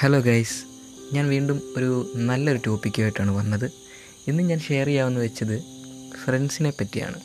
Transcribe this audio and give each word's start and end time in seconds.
Hello 0.00 0.18
guys 0.20 0.58
ഞാൻ 1.12 1.28
വീണ്ടും 1.28 1.62
ഒരു 1.76 2.12
നല്ലൊരു 2.14 2.60
ടോപ്പിക്കുമായിട്ടാണ് 2.66 3.30
വന്നത്. 3.36 3.64
ഇന്ന് 4.28 4.42
ഞാൻ 4.42 4.58
ഷെയർ 4.58 4.86
ചെയ്യാമെന്ന് 4.86 5.20
വെച്ചത് 5.20 5.62
ഫ്രണ്ട്സിനെ 6.24 6.70
പറ്റിയാണ്. 6.70 7.20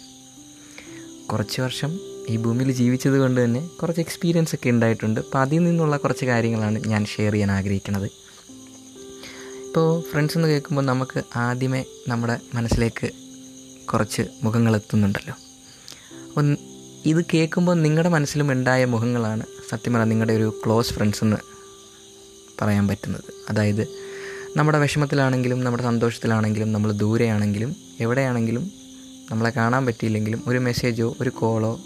കുറച്ച് 1.28 1.62
വർഷം 1.62 2.00
ഈ 2.30 2.38
ഭൂമിയിൽ 2.38 2.72
ജീവിച്ചത് 2.72 3.18
കൊണ്ട് 3.20 3.46
തന്നെ 3.46 3.68
കുറച്ച് 3.68 4.02
എക്സ്പീരിയൻസ് 4.02 4.56
ഒക്കെ 4.56 4.70
ഉണ്ടായിട്ടുണ്ട്. 4.70 5.20
അപ്പോൾ 5.20 5.40
അതിൽ 5.40 5.64
നിന്നുള്ള 5.64 5.98
കുറച്ച് 5.98 6.26
കാര്യങ്ങളാണ് 6.26 6.88
ഞാൻ 6.88 7.06
ഷെയർ 7.06 7.32
ചെയ്യാൻ 7.32 7.52
ആഗ്രഹിക്കുന്നത്. 7.52 8.12
ഇപ്പോൾ 9.68 10.04
ഫ്രണ്ട്സ് 10.12 10.38
എന്ന് 10.38 10.50
കേൾക്കുമ്പോൾ 10.50 10.86
നമുക്ക് 10.86 11.24
ആദ്യമേ 11.36 11.86
നമ്മുടെ 12.08 12.40
മനസ്സിലേക്ക് 12.54 13.12
കുറച്ച് 13.94 14.22
മുഖങ്ങൾ 14.44 14.76
എത്തുന്നുണ്ടല്ലോ. 14.76 15.36
ഇത് 17.06 17.26
കേൾക്കുമ്പോൾ 17.34 17.76
നിങ്ങളുടെ 17.76 18.10
മനസ്സിലും 18.10 18.52
ഉണ്ടായ 18.52 18.86
മുഖങ്ങളാണ് 18.86 19.44
സത്യം 19.70 19.94
പറഞ്ഞാൽ 19.94 20.10
നിങ്ങളുടെ 20.10 20.34
ഒരു 20.34 20.62
ക്ലോസ് 20.66 20.94
ഫ്രണ്ട്സ് 20.94 21.24
എന്ന് 21.24 21.53
പറയാൻ 22.62 22.88
പറ്റുന്നത്. 22.88 23.24
അതായത് 23.50 23.88
നമ്മുടെ 24.58 24.80
വിഷമത്തിലാണെങ്കിലും 24.80 25.64
നമ്മുടെ 25.64 25.84
സന്തോഷത്തിലാണെങ്കിലും 25.84 26.74
നമ്മൾ 26.74 26.92
ദൂരെയാണെങ്കിലും 26.92 27.76
എവിടെയാണെങ്കിലും 28.00 28.72
നമ്മളെ 29.32 29.50
കാണാൻ 29.50 29.86
പറ്റിയില്ലെങ്കിലും 29.86 30.44
ഒരു 30.48 30.58
മെസ്സേജോ 30.58 31.16
ഒരു 31.20 31.30
കോളോ 31.30 31.80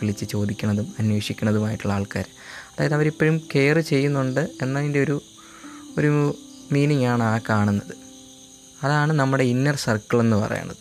വിളിച്ച് 0.00 0.24
ചോദിക്കുന്നതും 0.24 0.94
അന്വേഷിക്കുന്നതുമായിട്ടുള്ള 0.98 1.94
ആൾക്കാർ 1.94 2.24
അതായത് 2.72 2.94
അവരിപ്പോഴും 2.94 3.42
കെയർ 3.54 3.80
ചെയ്യുന്നുണ്ട് 3.80 4.50
എന്നതിന്റെ 4.62 5.02
ഒരു 5.02 5.22
ഒരു 5.98 6.36
മീനിങ് 6.72 7.04
ആണ് 7.04 7.22
ആ 7.22 7.40
കാണുന്നത്. 7.48 7.94
അതാണ് 8.82 9.12
നമ്മുടെ 9.12 9.44
ഇന്നർ 9.44 9.76
സർക്കിൾ 9.76 10.20
എന്ന് 10.20 10.36
പറയുന്നത്. 10.36 10.76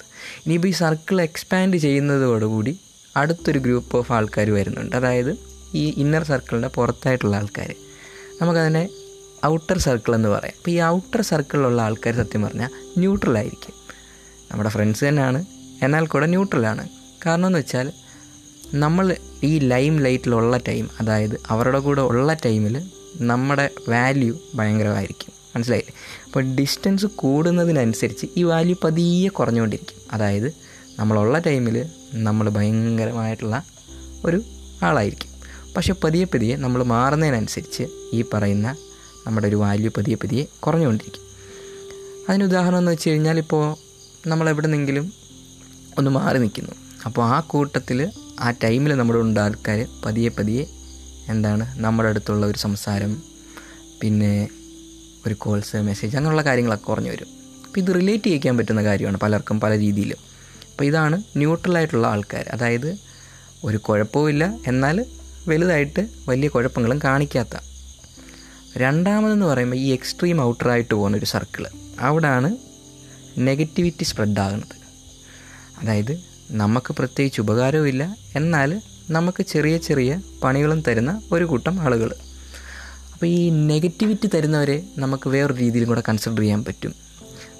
ഇനിയിപ്പോൾ 0.45 0.67
ഈ 0.67 0.71
സർക്കിൾ 0.71 1.21
എക്സ്പാൻഡ് 1.21 1.77
ചെയ്യുന്നതോടുകൂടി 1.77 2.79
അടുത്തൊരു 3.17 3.59
ഗ്രൂപ്പ് 3.59 3.97
ഓഫ് 3.97 4.11
ആൾക്കാർ 4.11 4.51
വരുന്നുണ്ട്. 4.51 4.95
അതായത് 4.95 5.37
ഈ 5.73 5.93
ഇന്നർ 5.97 6.23
സർക്കിളിന്റെ 6.23 6.67
പുറത്തായിട്ടുള്ള 6.67 7.35
ആൾക്കാർ 7.35 7.75
നമുക്കതിനെ 8.41 8.89
ഔട്ടർ 9.45 9.77
സർക്കിൾ 9.77 10.15
എന്ന് 10.15 10.29
പറയാം. 10.29 10.53
അപ്പോൾ 10.57 10.71
ഈ 10.71 10.81
ഔട്ടർ 10.81 11.21
സർക്കിളിലുള്ള 11.21 11.81
ആൾക്കാർ 11.81 12.15
സത്യം 12.15 12.41
പറഞ്ഞാൽ 12.41 12.69
ന്യൂട്രൽ 12.97 13.37
ആയിരിക്കും. 13.37 13.73
നമ്മുടെ 14.51 14.69
ഫ്രണ്ട്സ് 14.69 15.05
തന്നെയാണ്. 15.05 15.45
എന്നാൽ 15.81 16.07
കൂടെ 16.07 16.25
ന്യൂട്രലാണ് 16.25 16.89
കാരണം 17.25 17.47
എന്ന് 17.47 17.59
വെച്ചാൽ 17.59 17.91
നമ്മൾ 18.73 19.15
ഈ 19.43 19.59
ലൈം 19.59 19.99
ലൈറ്റിലുള്ള 19.99 20.57
ടൈം 20.57 20.89
അതായത് 20.99 21.41
അവരുടെ 21.47 21.79
കൂടെ 21.79 22.01
ഉള്ള 22.01 22.33
ടൈമിൽ 22.33 22.89
നമ്മുടെ 23.21 23.69
വാല്യൂ 23.89 24.37
ഭയങ്കരമായിരിക്കും. 24.55 25.33
മനസ്സിലായില്ലേ? 25.55 25.93
അപ്പോൾ 26.25 26.43
ഡിസ്റ്റൻസ് 26.43 27.05
കൂടുന്നതിനനുസരിച്ച് 27.05 28.25
ഈ 28.37 28.43
വാല്യൂ 28.43 28.75
പതിയെ 28.83 29.29
കുറഞ്ഞുകൊണ്ടിരിക്കും. 29.29 30.01
അതായത് 30.11 30.53
നമ്മളുള്ള 30.99 31.39
ടൈമിൽ 31.39 31.85
നമ്മൾ 32.13 32.49
ഭയങ്കരമായിട്ടുള്ള 32.49 33.63
ഒരു 34.25 34.41
ആളായിരിക്കും. 34.83 35.35
പക്ഷെ 35.77 35.93
പതിയെ 35.93 36.25
പതിയെ 36.25 36.55
നമ്മൾ 36.55 36.83
മാറുന്നതിനനുസരിച്ച് 36.83 37.83
ഈ 38.13 38.25
പറയുന്ന 38.33 38.77
നമ്മുടെ 39.25 39.47
ഒരു 39.47 39.55
വാല്യൂ 39.55 39.91
പതിയെ 39.97 40.15
പതിയെ 40.15 40.43
കുറഞ്ഞുകൊണ്ടിരിക്കും. 40.59 41.23
അതിന് 42.29 42.43
ഉദാഹരണം 42.43 42.77
എന്ന് 42.77 42.91
വെച്ച് 42.91 43.09
കഴിഞ്ഞാൽ 43.09 43.37
ഇപ്പോൾ 43.37 43.75
നമ്മൾ 44.27 44.49
എവിടെ 44.49 44.67
ഒന്ന് 45.97 46.11
മാറി 46.11 46.37
നിൽക്കുന്നു. 46.37 46.71
അപ്പോൾ 47.05 47.25
ആ 47.25 47.39
കൂട്ടത്തിൽ 47.39 48.11
ആ 48.39 48.51
ടൈമിൽ 48.51 48.93
നമ്മുടെ 48.93 49.19
ഉണ്ട് 49.19 49.39
ആൾക്കാർ 49.39 49.87
പതിയെ 50.05 50.29
പതിയെ 50.29 50.65
എന്താണ് 51.27 51.79
നമ്മുടെ 51.79 52.09
അടുത്തുള്ള 52.09 52.45
ഒരു 52.45 52.57
സംസാരം 52.57 53.23
പിന്നെ 54.01 54.49
ഒരു 55.27 55.33
കോൾസ് 55.33 55.75
മെസ്സേജ് 55.75 56.17
അങ്ങനെയുള്ള 56.17 56.41
കാര്യങ്ങളൊക്കെ 56.41 56.85
കുറഞ്ഞു 56.85 57.09
വരും. 57.09 57.27
അപ്പോൾ 57.65 57.79
ഇത് 57.79 57.95
റിലേറ്റ് 57.95 58.23
ചെയ്യിക്കാൻ 58.23 58.57
പറ്റുന്ന 58.57 58.83
കാര്യമാണ് 58.83 59.17
പലർക്കും 59.17 59.59
പല 59.59 59.77
രീതിയിലും. 59.77 60.17
അപ്പോൾ 60.71 60.83
ഇതാണ് 60.83 61.23
ന്യൂട്രലായിട്ടുള്ള 61.37 62.07
ആൾക്കാർ. 62.07 62.49
അതായത് 62.53 62.97
ഒരു 63.63 63.77
കുഴപ്പവുമില്ല 63.77 64.57
എന്നാൽ 64.67 65.05
വലുതായിട്ട് 65.47 66.09
വലിയ 66.29 66.47
കുഴപ്പങ്ങളും 66.47 66.99
കാണിക്കാത്ത 67.03 67.55
രണ്ടാമതെന്ന് 68.77 69.45
പറയുമ്പോൾ 69.45 69.75
ഈ 69.75 69.87
എക്സ്ട്രീം 69.87 70.41
ഔട്ടറായിട്ട് 70.41 70.95
പോകുന്ന 70.95 71.17
ഒരു 71.17 71.25
സർക്കിൾ 71.25 71.67
അവിടാണ് 71.99 72.57
നെഗറ്റിവിറ്റി 73.37 74.03
സ്പ്രെഡ് 74.03 74.39
ആകുന്നത്. 74.39 74.75
അതായത് 75.81 76.19
നമുക്ക് 76.51 76.93
പ്രത്യേകിച്ച് 76.93 77.41
ഉപകാരവുമില്ല 77.41 78.15
എന്നാൽ 78.35 78.81
നമുക്ക് 79.09 79.43
ചെറിയ 79.43 79.77
ചെറിയ 79.77 80.19
പണികളും 80.43 80.81
തരുന്ന 80.81 81.21
ഒരു 81.31 81.43
കൂട്ടം 81.43 81.81
ആളുകൾ. 81.81 82.15
അപ്പോൾ 83.13 83.25
ഈ 83.25 83.49
നെഗറ്റിവിറ്റി 83.49 84.27
തരുന്നവരെ 84.27 84.83
നമുക്ക് 84.97 85.29
വേറൊരു 85.29 85.59
രീതിയിലും 85.59 85.89
കൂടെ 85.89 86.03
കൺസിഡർ 86.09 86.39
ചെയ്യാൻ 86.39 86.63
പറ്റും. 86.63 86.95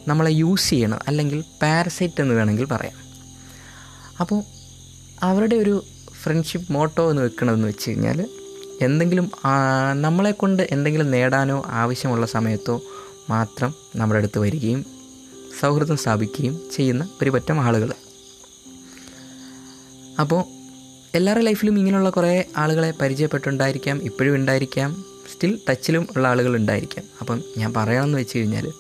നമ്മളെ 0.08 0.32
യൂസ് 0.32 0.70
ചെയ്യണം 0.70 1.00
അല്ലെങ്കിൽ 1.08 1.44
പാരസൈറ്റ് 1.62 2.22
എന്ന് 2.22 2.36
വേണമെങ്കിൽ 2.36 2.66
പറയാം. 2.66 2.98
അപ്പോൾ 4.20 4.44
അവരുടെ 5.24 5.56
ഒരു 5.56 5.84
ഫ്രണ്ട്ഷിപ്പ് 6.24 6.72
മോട്ടോ 6.72 7.10
എന്ന് 7.10 7.22
വെക്കണമെന്ന് 7.22 7.68
വെച്ച് 7.68 7.90
കഴിഞ്ഞാൽ 7.90 8.30
എന്തെങ്കിലും 8.82 9.32
നമ്മളെ 10.02 10.32
കൊണ്ട് 10.32 10.68
എന്തെങ്കിലും 10.72 11.12
നേടാനോ 11.12 11.64
ആവശ്യമുള്ള 11.68 12.26
സമയത്തോ 12.26 12.82
മാത്രം 13.30 13.74
നമ്മുടെ 13.96 14.18
അടുത്ത് 14.18 14.40
വരികയും 14.40 14.86
സൗഹൃദം 15.62 15.98
സ്ഥാപിക്കുകയും 15.98 16.62
ചെയ്യുന്ന 16.76 17.10
ഒരു 17.22 17.30
പറ്റം 17.30 17.62
ആളുകൾ. 17.62 17.94
അപ്പോൾ 20.20 20.44
എല്ലാവരുടെ 21.16 21.46
ലൈഫിലും 21.46 21.80
ഇങ്ങനെയുള്ള 21.80 22.10
കുറേ 22.10 22.46
ആളുകളെ 22.58 22.92
പരിചയപ്പെട്ടുണ്ടായിരിക്കാം 22.92 24.04
ഇപ്പോഴും 24.04 24.36
ഉണ്ടായിരിക്കാം 24.36 25.06
സ്റ്റിൽ 25.34 25.60
ടച്ചിലും 25.70 26.08
ഉള്ള 26.16 26.28
ആളുകൾ 26.28 26.56
ഉണ്ടായിരിക്കാം. 26.56 27.06
അപ്പം 27.22 27.44
ഞാൻ 27.58 27.74
പറയണമെന്ന് 27.74 28.18
വെച്ച് 28.18 28.38
കഴിഞ്ഞാൽ 28.38 28.72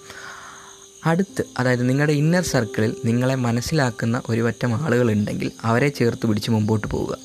അടുത്ത് 1.06 1.44
അതായത് 1.60 1.90
നിങ്ങളുടെ 1.90 2.14
ഇന്നർ 2.14 2.44
സർക്കിളിൽ 2.44 2.96
നിങ്ങളെ 3.06 3.36
മനസ്സിലാക്കുന്ന 3.36 4.22
ഒരു 4.30 4.42
പറ്റം 4.42 4.74
ആളുകളുണ്ടെങ്കിൽ 4.76 5.52
അവരെ 5.64 5.90
ചേർത്ത് 5.90 6.28
പിടിച്ച് 6.28 6.52
മുമ്പോട്ട് 6.52 6.88
പോവുക. 6.88 7.18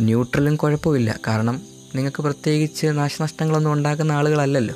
ന്യൂട്രലും 0.00 0.56
കുഴപ്പമില്ല. 0.56 1.18
കാരണം 1.26 1.73
നിങ്ങൾക്ക് 1.94 2.22
പ്രത്യേകിച്ച് 2.22 2.86
നാശനഷ്ടങ്ങളൊന്നും 2.86 3.72
ഉണ്ടാക്കുന്ന 3.72 4.12
ആളുകളല്ലല്ലോ. 4.12 4.74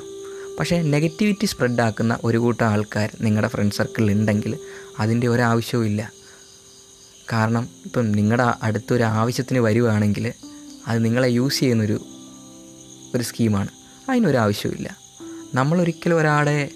പക്ഷേ 0.59 0.81
നെഗറ്റിവിറ്റി 0.81 1.45
സ്പ്രെഡ് 1.45 1.81
ആക്കുന്ന 1.81 2.19
ഒരു 2.23 2.37
കൂട്ടം 2.37 2.65
ആൾക്കാർ 2.65 3.09
നിങ്ങളുടെ 3.21 3.47
ഫ്രണ്ട് 3.47 3.75
സർക്കിളിൽ 3.75 4.11
ഉണ്ടെങ്കിൽ 4.11 4.57
അതിന്റെ 4.99 5.27
ഒരാവശ്യവും 5.27 5.85
ഇല്ല. 5.85 6.11
കാരണം 7.33 7.69
ഇപ്പം 7.85 8.11
നിങ്ങളുടെ 8.11 8.53
അടുത്തൊരു 8.63 9.03
ആവശ്യത്തിന് 9.03 9.59
വരുവാണെങ്കിൽ 9.59 10.33
അത് 10.87 11.05
നിങ്ങളെ 11.05 11.27
യൂസ് 11.29 11.59
ചെയ്യുന്നൊരു 11.59 12.05
ഒരു 13.15 13.23
സ്കീമാണ്. 13.23 13.67
അതിനൊരാവശ്യമില്ല 14.09 14.97
നമ്മളൊരിക്കലും 15.53 16.17
ഒരാളെ 16.17 16.69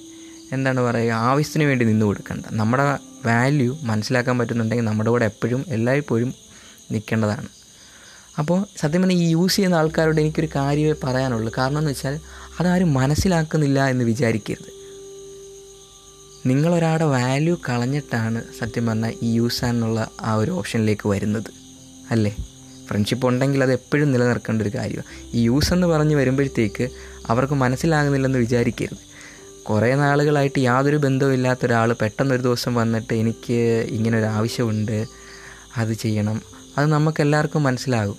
എന്താണ് 0.52 0.80
പറയുക 0.80 1.14
ആവശ്യത്തിന് 1.14 1.64
വേണ്ടി 1.64 1.86
നിന്ന് 1.86 2.06
കൊടുക്കേണ്ട. 2.06 2.46
നമ്മുടെ 2.52 2.98
വാല്യൂ 3.26 3.78
മനസ്സിലാക്കാൻ 3.82 4.38
പറ്റുന്നുണ്ടെങ്കിൽ 4.38 4.86
നമ്മുടെ 4.86 5.09
കൂടെ 5.09 5.26
എപ്പോഴും 5.26 5.66
എല്ലായ്പ്പോഴും 5.68 6.34
നിൽക്കേണ്ടതാണ്. 6.92 7.48
അപ്പോൾ 8.40 8.66
സത്യം 8.78 9.02
പറഞ്ഞാൽ 9.02 9.18
ഈ 9.18 9.30
യൂസ് 9.30 9.56
ചെയ്യുന്ന 9.56 9.76
ആൾക്കാരോട് 9.76 10.22
എനിക്കൊരു 10.22 10.50
കാര്യമേ 10.56 10.96
പറയാനുള്ളൂ. 11.04 11.54
കാരണം 11.58 11.78
എന്ന് 11.78 11.92
വെച്ചാൽ 11.92 12.20
അതാരും 12.60 12.94
മനസ്സിലാക്കുന്നില്ല 12.94 13.88
എന്ന് 13.88 14.06
വിചാരിക്കരുത്. 14.06 14.84
നിങ്ങളൊരാളുടെ 16.48 17.04
വാല്യൂ 17.04 17.58
കളഞ്ഞിട്ടാണ് 17.70 18.44
സത്യം 18.60 18.86
പറഞ്ഞാൽ 18.86 19.14
ഈ 19.24 19.34
യൂസ് 19.34 19.66
എന്നുള്ള 19.66 20.10
ആ 20.22 20.34
ഒരു 20.34 20.52
ഓപ്ഷനിലേക്ക് 20.52 21.10
വരുന്നത്. 21.10 21.44
അല്ലേ? 22.12 22.36
ഫ്രണ്ട്ഷിപ്പ് 22.88 23.28
ഉണ്ടെങ്കിൽ 23.28 23.64
അത് 23.64 23.74
എപ്പോഴും 23.74 24.12
നിലനിർത്തേണ്ട 24.12 24.62
ഒരു 24.62 24.70
കാര്യമാണ്. 24.70 25.36
ഈ 25.36 25.42
യൂസ് 25.42 25.74
എന്ന് 25.74 25.88
പറഞ്ഞ് 25.88 26.16
വരുമ്പോഴത്തേക്ക് 26.16 26.90
അവർക്ക് 27.28 27.54
മനസ്സിലാകുന്നില്ലെന്ന് 27.54 28.40
വിചാരിക്കരുത്. 28.40 29.14
കുറേ 29.64 29.96
നാളുകളായിട്ട് 29.96 30.60
യാതൊരു 30.60 30.98
ബന്ധവും 30.98 31.34
ഇല്ലാത്ത 31.34 31.66
ഒരാൾ 31.66 31.94
പെട്ടെന്നൊരു 31.94 32.42
ദിവസം 32.42 32.76
വന്നിട്ട് 32.76 33.14
എനിക്ക് 33.14 33.88
ഇങ്ങനെ 33.90 34.18
ഒരു 34.18 34.26
ആവശ്യമുണ്ട് 34.26 35.06
അത് 35.78 35.94
ചെയ്യണം. 35.94 36.42
അത് 36.78 36.88
നമുക്ക് 36.88 37.22
എല്ലാവർക്കും 37.22 37.63
മനസ്സിലാകും. 37.63 38.16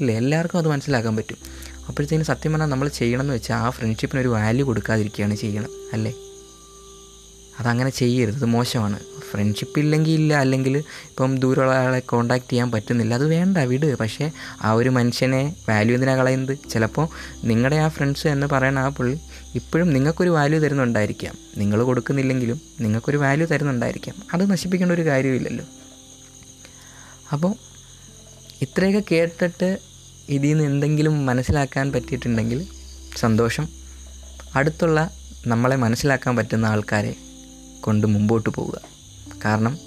ഇല്ല? 0.00 0.12
എല്ലാവർക്കും 0.12 0.58
അത് 0.58 0.68
മനസ്സിലാക്കാൻ 0.68 1.16
പറ്റും. 1.16 1.36
അപ്പോഴത്തേനും 1.88 2.26
സത്യം 2.26 2.52
പറഞ്ഞാൽ 2.52 2.68
നമ്മൾ 2.68 2.88
ചെയ്യണമെന്ന് 2.88 3.34
വെച്ചാൽ 3.34 3.56
ആ 3.56 3.70
ഫ്രണ്ട്ഷിപ്പിന് 3.70 4.20
ഒരു 4.20 4.28
വാല്യൂ 4.28 4.66
കൊടുക്കാതിരിക്കുകയാണ് 4.66 5.34
ചെയ്യണം 5.34 5.68
അല്ലേ? 5.92 6.14
അതങ്ങനെ 7.60 7.90
ചെയ്യരുത്. 7.90 8.34
അത് 8.34 8.44
മോശമാണ്. 8.44 8.98
ഫ്രണ്ട്ഷിപ്പ് 9.30 9.78
ഇല്ലെങ്കിൽ 9.78 10.12
ഇല്ല. 10.12 10.34
അല്ലെങ്കിൽ 10.34 10.78
ഇപ്പം 10.78 11.38
ദൂരമുള്ള 11.38 11.72
ആളെ 11.72 12.00
കോണ്ടാക്ട് 12.00 12.50
ചെയ്യാൻ 12.50 12.70
പറ്റുന്നില്ല. 12.70 13.14
അത് 13.14 13.26
വേണ്ട. 13.26 13.58
വിട്. 13.58 13.98
പക്ഷേ 13.98 14.30
ആ 14.62 14.72
ഒരു 14.72 14.88
മനുഷ്യനെ 14.88 15.56
വാല്യൂ 15.68 15.94
എന്തിനാ 15.94 16.16
കളയുന്നത് 16.16 16.58
ചിലപ്പോൾ 16.70 17.08
നിങ്ങളുടെ 17.44 17.76
ആ 17.76 17.88
ഫ്രണ്ട്സ് 17.88 18.26
എന്ന് 18.26 18.46
പറയുന്ന 18.46 18.78
ആ 18.78 18.88
പുള്ളി 18.88 19.18
ഇപ്പോഴും 19.54 19.92
നിങ്ങൾക്കൊരു 19.92 20.30
വാല്യൂ 20.30 20.60
തരുന്നുണ്ടായിരിക്കാം. 20.60 21.34
നിങ്ങൾ 21.56 21.82
കൊടുക്കുന്നില്ലെങ്കിലും 21.82 22.60
നിങ്ങൾക്കൊരു 22.80 23.16
വാല്യൂ 23.16 23.46
തരുന്നുണ്ടായിരിക്കാം. 23.46 24.14
അത് 24.34 24.50
നശിപ്പിക്കേണ്ട 24.50 24.92
ഒരു 24.92 25.02
കാര്യമില്ലല്ലോ. 25.02 25.64
അപ്പോൾ 27.32 27.69
ഇത്രയൊക്കെ 28.62 29.14
കേട്ടിട്ട് 29.14 29.78
ഇതിൽ 30.28 30.48
നിന്ന് 30.48 30.64
എന്തെങ്കിലും 30.64 31.26
മനസ്സിലാക്കാൻ 31.26 31.92
പറ്റിയിട്ടുണ്ടെങ്കിൽ 31.92 32.68
സന്തോഷം. 33.16 33.68
അടുത്തുള്ള 34.54 35.10
നമ്മളെ 35.46 35.76
മനസ്സിലാക്കാൻ 35.76 36.36
പറ്റുന്ന 36.36 36.66
ആൾക്കാരെ 36.66 37.16
കൊണ്ട് 37.80 38.06
മുമ്പോട്ട് 38.06 38.50
പോവുക. 38.50 38.80
കാരണം 39.44 39.78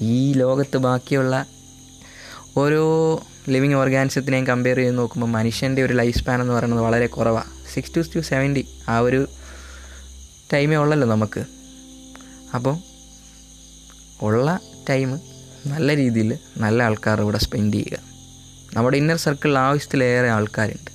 ഈ 0.00 0.32
ലോകത്ത് 0.32 0.78
ബാക്കിയുള്ള 0.78 1.46
ഓരോ 2.56 2.84
ലിവിങ് 3.48 3.74
ഓർഗാനിസത്തിനെയും 3.74 4.46
കമ്പയർ 4.46 4.76
ചെയ്ത് 4.76 4.98
നോക്കുമ്പോൾ 4.98 5.26
മനുഷ്യന്റെ 5.26 5.82
ഒരു 5.82 5.92
ലൈഫ് 5.92 6.18
സ്പാൻ 6.18 6.40
എന്ന് 6.40 6.54
പറയുന്നത് 6.54 6.82
വളരെ 6.82 7.06
കുറവാണ് 7.06 7.52
സിക്സ് 7.74 7.94
ടു 7.96 8.00
ടു 8.14 8.20
സെവന്റി 8.20 8.68
ആ 8.88 8.98
ഒരു 8.98 9.28
ടൈമേ 10.52 10.76
ഉള്ളല്ലോ 10.76 11.08
നമുക്ക്. 11.08 11.42
അപ്പോൾ 12.54 12.76
ഉള്ള 14.22 14.60
ടൈം 14.88 15.20
നല്ല 15.66 15.96
രീതിയിൽ 15.96 16.38
നല്ല 16.56 16.82
ആൾക്കാർ 16.82 17.20
ഇവിടെ 17.20 17.38
സ്പെൻഡ് 17.38 17.74
ചെയ്യുക. 17.74 17.98
നമ്മുടെ 18.74 18.96
ഇന്നർ 18.96 19.16
സർക്കിളിൽ 19.16 19.58
ആവശ്യത്തിലേറെ 19.58 20.30
ആൾക്കാരുണ്ട്. 20.30 20.90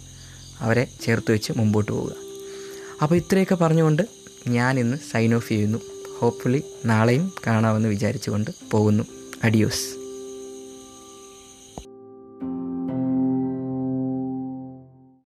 അവരെ 0.59 0.87
ചേർത്ത് 1.01 1.31
വെച്ച് 1.31 1.53
മുമ്പോട്ട് 1.57 1.91
പോവുക. 1.91 2.13
അപ്പോൾ 3.01 3.15
ഇത്രയൊക്കെ 3.15 3.55
പറഞ്ഞുകൊണ്ട് 3.55 4.03
ഞാൻ 4.47 4.79
ഇന്ന് 4.79 4.97
സൈൻ 5.11 5.35
ഓഫ് 5.35 5.49
ചെയ്യുന്നു. 5.49 5.77
ഹോപ്പ്ഫുള്ളി 6.19 6.63
നാളെയും 6.85 7.33
കാണാമെന്ന് 7.47 7.89
വിചാരിച്ചുകൊണ്ട് 7.89 8.51
പോകുന്നു. 8.71 9.03
അഡിയോസ് 9.43 10.02